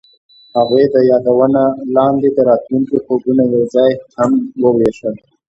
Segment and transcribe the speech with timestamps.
[0.57, 1.63] هغوی د یادونه
[1.95, 4.31] لاندې د راتلونکي خوبونه یوځای هم
[4.63, 5.15] وویشل.